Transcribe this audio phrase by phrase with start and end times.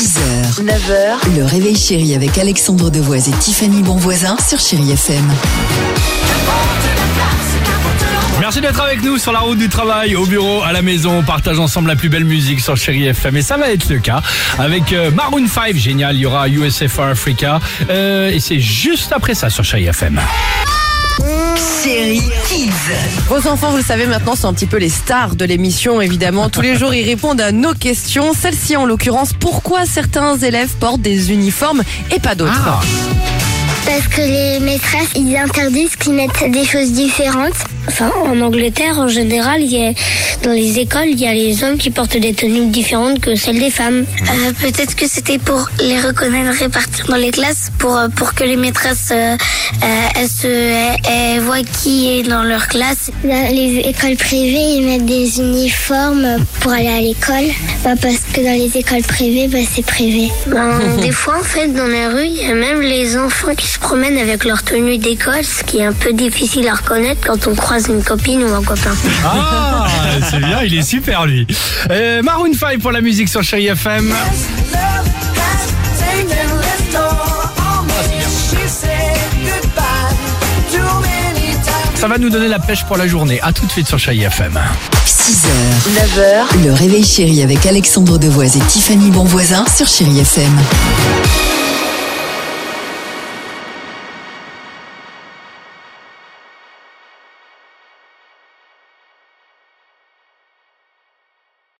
[0.00, 5.30] 6h, 9h, le réveil chéri avec Alexandre Devoise et Tiffany Bonvoisin sur Chéri FM.
[8.40, 11.18] Merci d'être avec nous sur la route du travail, au bureau, à la maison.
[11.18, 13.36] On partage ensemble la plus belle musique sur Chéri FM.
[13.36, 14.22] Et ça va être le cas
[14.58, 15.76] avec euh, Maroon 5.
[15.76, 17.60] Génial, il y aura USA for Africa.
[17.90, 20.18] Euh, et c'est juste après ça sur Chéri FM.
[21.84, 22.22] Chéri.
[23.28, 26.48] Vos enfants, vous le savez maintenant, sont un petit peu les stars de l'émission, évidemment.
[26.48, 28.32] Tous les jours, ils répondent à nos questions.
[28.32, 31.82] Celle-ci, en l'occurrence, pourquoi certains élèves portent des uniformes
[32.14, 32.80] et pas d'autres Ah.
[33.86, 37.54] Parce que les maîtresses, ils interdisent qu'ils mettent des choses différentes.
[37.88, 39.92] Enfin, en Angleterre, en général, il y a,
[40.42, 43.58] dans les écoles, il y a les hommes qui portent des tenues différentes que celles
[43.58, 44.04] des femmes.
[44.22, 48.44] Euh, Peut-être que c'était pour les reconnaître répartir dans les classes, pour, euh, pour que
[48.44, 49.36] les maîtresses, euh,
[49.82, 53.10] euh, elles, se, elles, elles voient qui est dans leur classe.
[53.24, 57.50] Dans les écoles privées, ils mettent des uniformes pour aller à l'école.
[57.82, 60.30] Bah, parce que dans les écoles privées, bah, c'est privé.
[61.00, 63.78] des fois, en fait, dans la rue, il y a même les enfants qui se
[63.78, 67.54] promènent avec leur tenue d'école, ce qui est un peu difficile à reconnaître quand on
[67.54, 68.90] croise une copine ou un copain.
[69.24, 69.86] Ah,
[70.28, 71.46] c'est bien, il est super lui.
[71.90, 74.12] Euh, Maroon 5 pour la musique sur Chéri FM.
[81.94, 83.40] Ça va nous donner la pêche pour la journée.
[83.42, 84.58] À tout de suite sur Chéri FM.
[85.06, 85.48] 6h,
[86.18, 90.58] 9h, le réveil chéri avec Alexandre Devoise et Tiffany Bonvoisin sur Chéri FM.